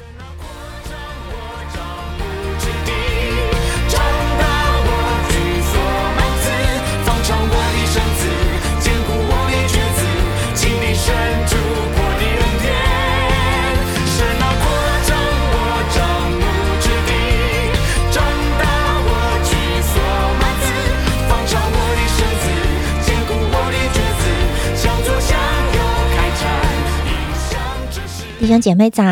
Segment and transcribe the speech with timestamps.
[0.00, 0.29] emotional
[28.40, 29.04] 弟兄姐妹早，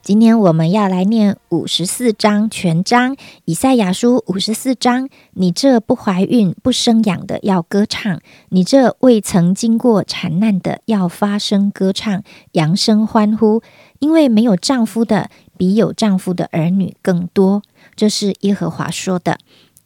[0.00, 5.08] 今天我们要来念五十四章全章，以赛亚书五十四章。
[5.32, 12.22] 你这不怀孕不生养的要歌唱，你这未曾经过产难的要发声歌唱，
[12.52, 13.60] 扬声欢呼，
[13.98, 17.62] 因为没有丈夫的比有丈夫的儿女更多。
[17.96, 19.38] 这是耶和华说的。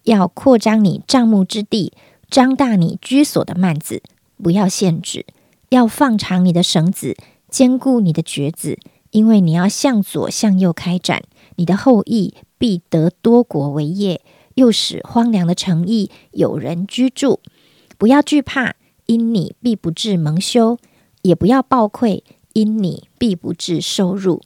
[0.03, 1.95] 要扩张你帐幕之地，
[2.29, 4.03] 张大你居所的幔子，
[4.43, 5.25] 不要限制，
[5.71, 7.17] 要放长你的绳子。
[7.51, 8.79] 兼顾你的橛子，
[9.11, 11.23] 因为你要向左向右开展，
[11.57, 14.21] 你的后裔必得多国为业，
[14.55, 17.41] 又使荒凉的城邑有人居住。
[17.99, 20.77] 不要惧怕，因你必不至蒙羞；
[21.23, 24.41] 也不要暴愧，因你必不至受辱。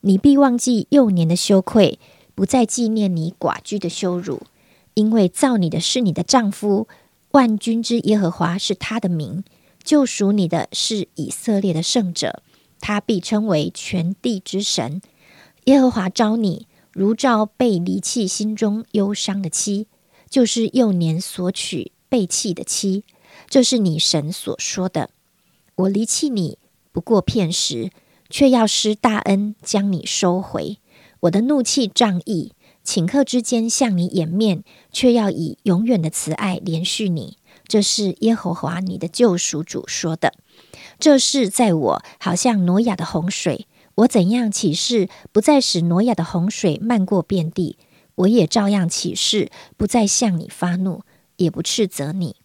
[0.00, 1.98] 你必忘记幼年的羞愧，
[2.34, 4.42] 不再纪念你寡居的羞辱，
[4.94, 6.88] 因为造你的是你的丈夫，
[7.32, 9.44] 万军之耶和华是他的名，
[9.84, 12.42] 救赎你的是以色列的圣者。
[12.86, 15.02] 他必称为全地之神，
[15.64, 19.88] 耶和华召你，如照被离弃心中忧伤的妻，
[20.30, 23.02] 就是幼年所娶被弃的妻。
[23.48, 25.10] 这是你神所说的。
[25.74, 26.58] 我离弃你
[26.92, 27.90] 不过片时，
[28.30, 30.78] 却要施大恩将你收回。
[31.22, 32.52] 我的怒气仗义，
[32.84, 37.38] 顷刻之间向你掩面，却要以永远的慈爱连续你。
[37.66, 40.34] 这是耶和华你的救赎主说的。
[40.98, 47.76] 这事在我好像挪亚的洪水，我怎样起誓，不再使挪亚的洪水漫过遍地，
[48.14, 51.02] 我也照样起誓，不再向你发怒，
[51.36, 52.36] 也不斥责你。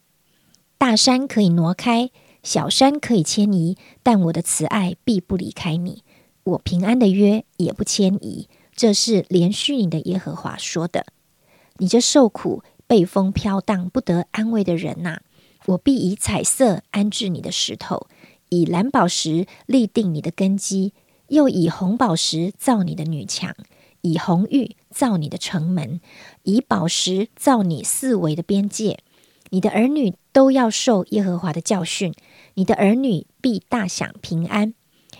[0.77, 2.09] 大山可以挪开，
[2.43, 6.03] 小山可以迁移，但我的慈爱必不离开你，
[6.43, 8.49] 我平安的约也不迁移。
[8.75, 11.05] 这是连续你的耶和华说的。
[11.77, 15.21] 你这受苦、被风飘荡、不得安慰的人呐，
[15.71, 18.07] 我必以彩色安置你的石头。
[18.49, 20.93] 以蓝宝石立定你的根基，
[21.27, 23.55] 又以红宝石造你的女墙，
[24.01, 26.01] 以红玉造你的城门，
[26.43, 28.99] 以宝石造你四围的边界。
[29.51, 32.13] 你的儿女都要受耶和华的教训，
[32.55, 34.73] 你的儿女必大享平安。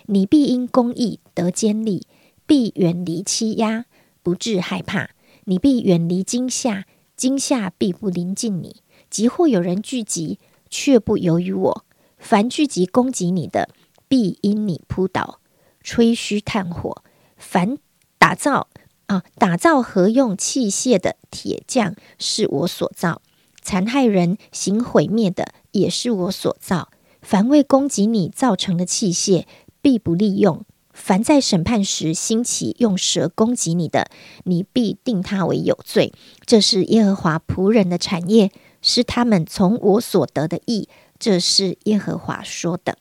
[0.06, 2.06] 你必因公义得坚立，
[2.46, 3.86] 必远离欺压，
[4.22, 5.10] 不致害怕。
[5.44, 6.86] 你必远离惊吓，
[7.16, 8.76] 惊吓必不临近你。
[9.12, 10.38] 即或有人聚集，
[10.70, 11.84] 却不由于我。
[12.16, 13.68] 凡聚集攻击你的，
[14.08, 15.38] 必因你扑倒；
[15.82, 17.04] 吹嘘炭火，
[17.36, 17.76] 凡
[18.16, 18.68] 打造
[19.08, 23.20] 啊打造何用器械的铁匠，是我所造；
[23.60, 26.88] 残害人行毁灭的，也是我所造。
[27.20, 29.44] 凡为攻击你造成的器械，
[29.82, 30.62] 必不利用；
[30.94, 34.08] 凡在审判时兴起用蛇攻击你的，
[34.44, 36.14] 你必定他为有罪。
[36.46, 38.50] 这是耶和华仆人的产业，
[38.82, 40.88] 是他们从我所得的义。
[41.18, 42.98] 这是耶和华说的。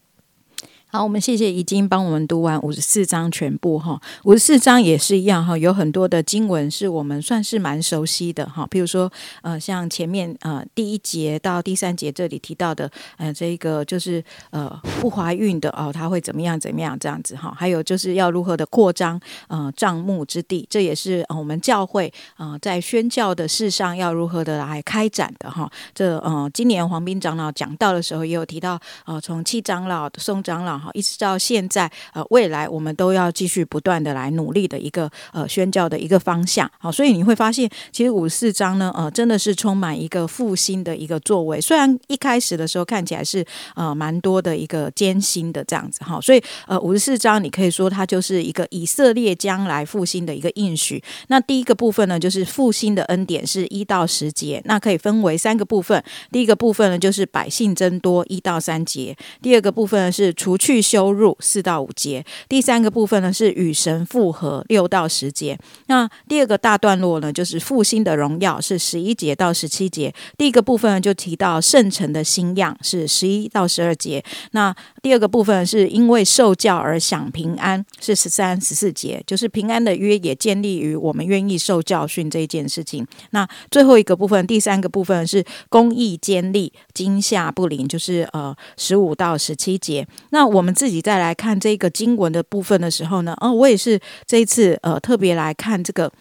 [0.93, 9.09] 好，我们谢谢已经帮我们读完五十四章全部哈，五十四章也是一样哈，有很多的经文是我们算是蛮熟悉的哈，譬如说
[9.41, 14.69] 呃，像前面呃第一节到第三节这里提到的呃这个就是呃
[14.99, 25.71] 不怀孕的哦，他会怎么样怎么样这样子哈，还有就是要如何的扩张呃帐目之地，这也是我们教会呃在宣教的事上要如何的来开展的哈。
[25.95, 30.80] 这呃今年黄斌长老讲到的时候也有提到呃从七长老宋长老。
[30.81, 36.69] 好，一直到现在，呃，未来我们都要继续不断的来努力的一个呃宣教的一个方向。
[36.79, 41.61] 好，所以你会发现，其实五十四章呢，呃，真的是充满一个复兴的一个作为。
[41.61, 51.03] 虽然一开始的时候看起来是呃蛮多的一个艰辛的这样子哈，所以呃五十四章你可以说它就是一个以色列将来复兴的一个应许。
[51.27, 56.01] 那第一个部分呢，就是复兴的恩典是一到十节，那可以分为三个部分。
[56.31, 65.59] 第一个部分呢，就是百姓增多一到三节；第二个部分呢，是除去去修入四到五节，第三个部分呢是与神复合六到十节。
[65.87, 70.13] 那第二个大段落呢，就是复兴的荣耀是十一节到十七节。
[70.37, 74.23] 第一个部分就提到圣城的新样是十一到十二节。
[74.51, 83.05] 那第二个部分是因为受教而享平安，是十三、十四节，就是平安的约也建立于我们愿意受教训这一件事情。
[83.31, 90.07] 那最后一个部分，第三个部分是公义坚立，惊吓不灵，就是呃十五到十七节。
[90.29, 96.11] 那我我们自己再来看这个经文的部分的时候呢，哦，我也是这一次呃特别来看这个。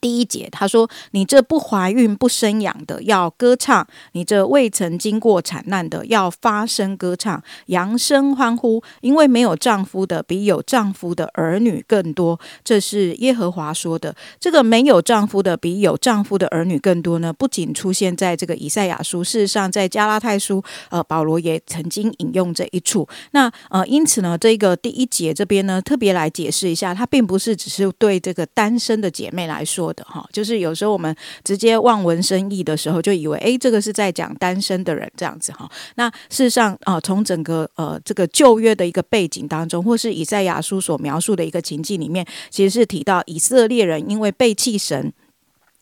[0.00, 14.14] 第一节，他说：“你这不怀孕不生养的要歌唱；你这未曾经过惨难的要发声歌唱，扬声欢呼，因为没有丈夫的比有丈夫的儿女更多。”这是耶和华说的。
[14.40, 17.32] 这个没有丈夫的比有丈夫的儿女更多呢？
[17.32, 23.06] 不仅出现在这个以赛亚书，事实上在加拉太书，呃，保罗也曾经引用这一处。
[23.32, 29.85] 那呃，因此呢，这个第一节这边呢，特别来解释一下，它并不是只是对这个单身的姐妹来说。
[29.86, 35.70] 说的哈，就是有时候我们直接望文生义的时候，就以为哎，这个是在讲单身的人这样子哈。
[35.94, 45.12] 那事实上啊，从整个呃这个旧约的一个背景当中，或是以赛亚书所描述的一个情境里面，其实是提到以色列人因为背弃神，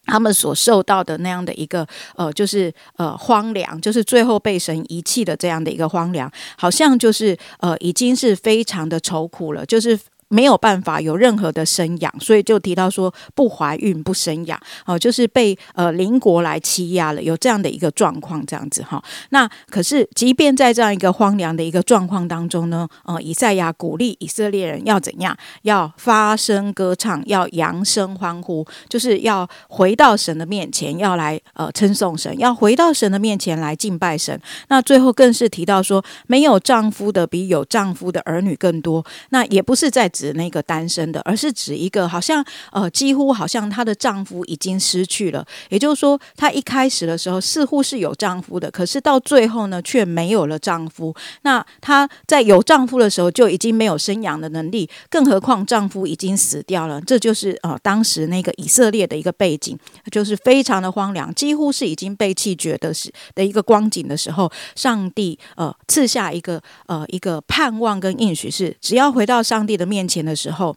[0.05, 1.87] 他们所受到的那样的一个
[2.17, 9.99] 呃，就是呃荒凉，就是最后被神遗弃的这样的一个荒凉，好像就是呃已经是非常的愁苦了，就是。
[10.35, 19.01] 没有办法有任何的生养，所以就提到说不怀孕不生养哦，就是被呃邻国来欺压了，有这样的一个状况，这样子哈。
[19.31, 25.37] 那可是，即便在这样一个荒凉的一个状况当中呢，呃，以赛亚鼓励以色列人要怎样？
[25.63, 34.37] 要发声歌唱，要扬声欢呼，就是要回到神的面前，要来呃称颂神，要回到神的面前来敬拜神。
[34.67, 39.07] 那最后更是提到说，没有丈夫的比有丈夫的儿女更多。
[39.31, 40.24] 那也不是在指。
[40.25, 45.47] 指那个单身的，而是指一个好像呃，几乎好像她的丈夫已经失去了。
[45.69, 51.15] 也就是说，她一开始的时候似乎是有丈夫的，可是到最后呢，却没有了丈夫。
[51.43, 56.99] 那她在有丈夫的时候就已经没有生养的能力，更何况丈夫已经死掉了。
[57.03, 59.79] 这就是呃，当时那个以色列的一个背景，
[60.11, 70.14] 就是非常的荒凉，几乎是已经被弃绝的时的一个光景的时候，上帝呃赐下一个呃一个盼望跟应许，是只要回到上帝的面前。
[70.15, 70.75] 钱的时候。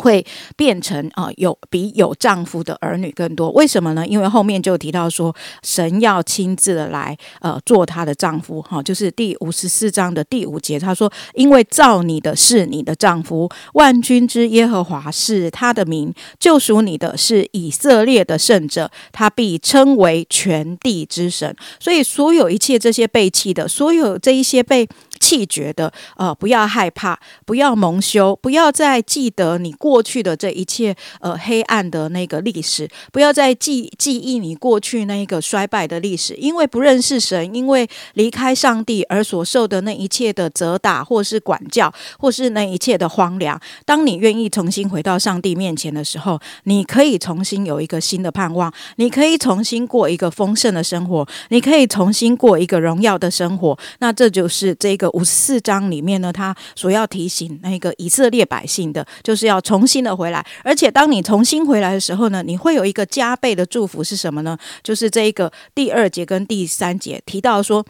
[0.00, 0.24] 会
[0.54, 3.50] 变成啊，有比有丈夫的儿女更多？
[3.52, 4.06] 为什么呢？
[4.06, 24.86] 因为后面就提到说，神要亲自的来呃做她的丈夫哈，就是第五十四章的第五节，他说：“因为造你的是你的丈夫，万军之耶和华是他的名，救赎你的是以色列的圣者，他必称为全地之神。”所以，所有一切这些被弃的，所有这一些被
[25.18, 29.74] 气绝的，呃，不要害怕，不要蒙羞，不要再记得你。
[29.78, 43.58] 过去的这一切，呃，黑暗的那个历史，不要再记记忆你过去那一个衰败的历史，因为不认识神，因为离开上帝而所受的那一切的责打，或是管教，或是那一切的荒凉。
[43.84, 53.78] 当你愿意重新回到上帝面前的时候，你可以重新有一个新的盼望，你可以重新过一个丰盛的生活，你可以重新过一个荣耀的生活。
[54.00, 59.58] 那这就是这个五十四章里面呢，他所要提醒那个以色列百姓的，就是要。
[59.68, 64.56] 重新的回来，而且当你重新回来的时候呢，你会有一个加倍的祝福是什么呢？
[64.82, 67.84] 就是这一个第二节跟第三节提到说，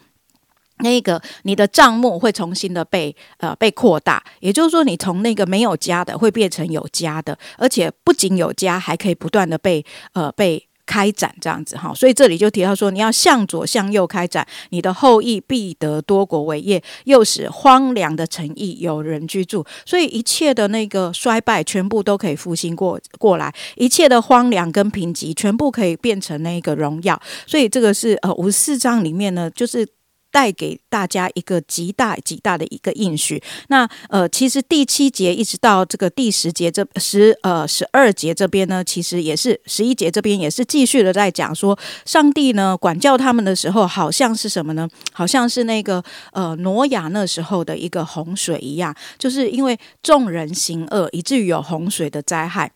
[0.78, 10.67] 那个你的账目会重新的被呃被扩大，也就是说，你从那个没有家的会变成有家的，而且不仅有家，还可以不断的被呃被。
[10.88, 19.62] 开展这样子哈，所以这里就提到说，你要向左向右开展，你的后裔必得多国为业，又使荒凉的城邑有人居住。
[19.84, 27.20] 所以一切的那个衰败，全部都可以复兴过过来；一切的荒凉跟贫瘠，全部可以变成那个荣耀。
[27.46, 29.86] 所以这个是呃五十四章里面呢，就是。
[30.30, 33.42] 带给大家一个极大极大的一个应许。
[33.68, 44.88] 那呃，其实第七节一直到这个第十节这十呃十二节这边呢，其实也是十一节这边也是继续的在讲说，上帝呢管教他们的时候，好像是什么呢？
[45.12, 52.70] 好像是那个呃挪亚那时候的一个洪水一样，就是因为众人行恶，以至于有洪水的灾害。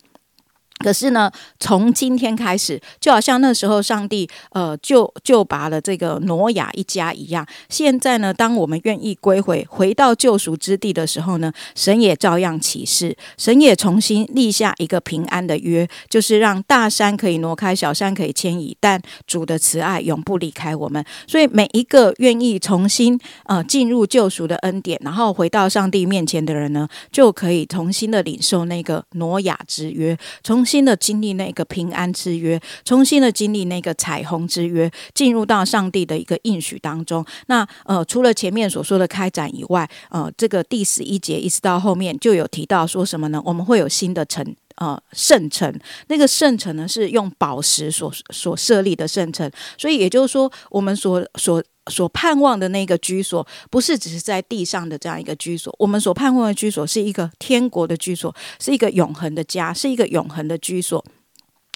[0.79, 7.45] 可是呢，从今天开始，就好像那时候上帝呃就就拔了这个挪亚一家一样。
[7.69, 21.03] 现在呢，当我们愿意归回回到救赎之地的时候呢，神也照样启示，神也重新立下一个平安的约，就是让大山可以挪开，小山可以迁移，但主的慈爱永不离开我们。
[21.27, 30.73] 所以每一个愿意重新呃进入救赎的恩典，然后回到上帝面前的人呢，就可以重新的领受那个挪亚之约，从重。
[30.73, 37.23] 新的经历那个平安之约，重新的经历那个彩虹之约，进入到上帝的一个应许当中。
[37.45, 43.39] 那呃，除了前面所说的开展以外，呃，这个第十一节一直到后面就有提到说什么呢？
[43.45, 44.43] 我们会有新的成。
[44.75, 45.73] 啊，圣城。
[46.07, 61.03] 那个圣城呢，是用宝石所所设立的圣城，所以也就是说，我们所所所盼望的那个居所，不是只是在地上的这样一个居所，我们所盼望的居所是一个天国的居所，是一个永恒的家，是一个永恒的居所。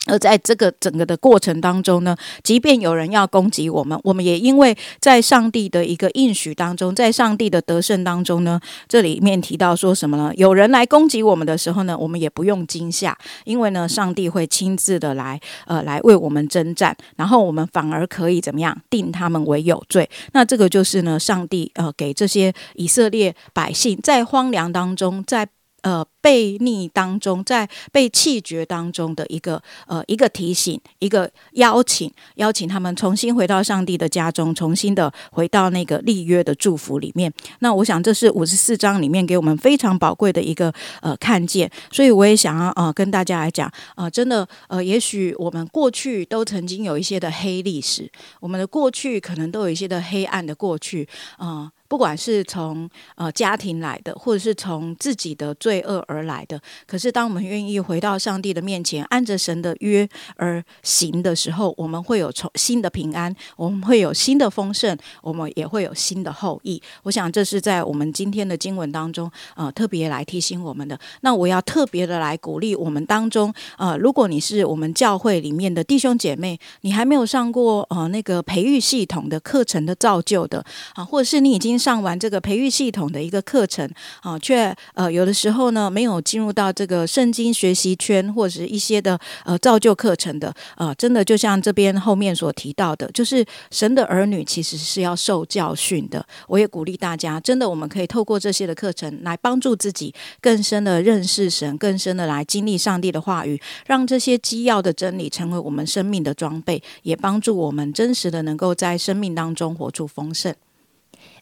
[0.07, 10.31] 而在这个整个的过程当中呢，即便有人要攻击我们，我们也因为在上帝的一个应许当中，在上帝的得胜当中呢，这里面提到说什么呢？
[10.35, 20.09] 有人来攻击我们的时候呢，我们也不用惊吓，因为呢，上帝会亲自的来，呃，来为我们征战，然后我们反而可以怎么样定他们为有罪？
[20.31, 25.47] 那这个就是呢，上帝呃给这些以色列百姓在荒凉当中，在。
[25.87, 37.31] 呃，被逆当中，在被弃绝当中的一个呃一个提醒，一个邀请，邀请他们重新回到上帝的家中，重新的回到那个立约的祝福里面。
[37.59, 41.71] 那我想，这是五十四章里面给我们非常宝贵的一个呃看见。
[41.89, 51.71] 所以我也想要呃跟大家来讲啊，真的呃，也许我们过去都曾经有一些的黑历史，我们的过去可能都有一些的黑暗的过去啊。
[51.87, 66.81] 不管是从呃家庭来的，或者是从自己的罪恶而来的，可是当我们愿意回到上帝的面前，按着神的约而行的时候，我们会有从新的平安，我们会有新的丰盛，我们也会有新的后裔。
[67.03, 70.99] 我想这是在我们今天的经文当中，呃，特别来提醒我们的。
[71.21, 80.63] 那我要特别的来鼓励我们当中，呃，如果你是我们教会里面的弟兄姐妹，你还没有上过呃那个培育系统的课程的造就的
[80.93, 83.89] 啊，或者是你已经上完这个培育系统的一个课程
[84.21, 96.25] 啊，却呃有的时候呢没有进入到这个圣经学习圈或者是一些的呃造就课程的啊，真的就像这边后面所提到的，就是神的儿女其实是要受教训的。
[96.47, 110.53] 我也鼓励大家，真的我们可以透过这些的课程来帮助自己更深的认识神，更深的来经历上帝的话语，让这些基要的真理成为我们生命的装备，也帮助我们真实的能够在生命当中活出丰盛。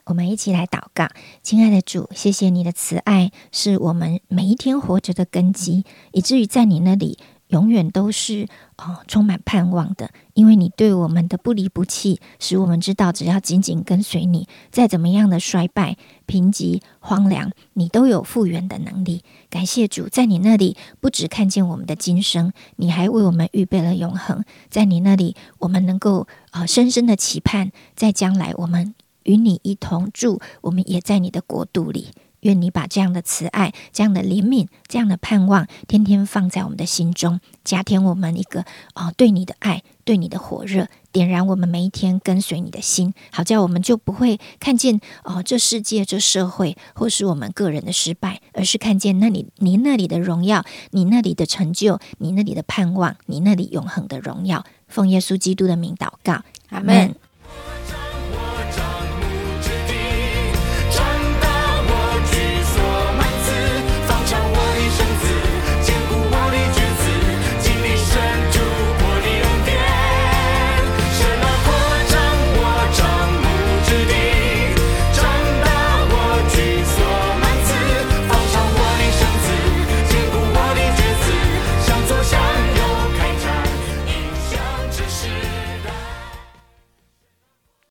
[0.05, 1.07] 我们一起来祷告，
[1.41, 8.47] 亲爱的主，谢谢你的慈爱，是我们每一天活着的根基，以至于在你那里永远都是
[8.77, 10.11] 哦充满盼望的。
[10.35, 15.97] 因为你对我们的不离不弃，使我们知道只要紧紧跟随你，再怎么样的衰败、
[16.27, 19.23] 贫瘠、荒凉，你都有复原的能力。
[19.49, 24.43] 感谢主，在你那里不只看见我们的今生，你还为我们预备了永恒。
[24.69, 28.93] 在你那里，我们能够呃深深的期盼，在将来我们。
[29.25, 32.07] 与你一同住，我们也在你的国度里。
[32.41, 38.61] 愿你把这样的慈爱、这样的怜悯、这样的盼望，天天放在我们的心中，加添我们一个
[38.93, 54.63] 哦对你的爱、对你的火热，点燃我们每一天跟随你的心，好叫我们就不会看见哦这世界、这社会，或是我们个人的失败，而是看见那里你那里的荣耀，你那里的成就，你那里的盼望，你那里永恒的荣耀。
[54.87, 57.15] 奉耶稣基督的名祷告，阿门。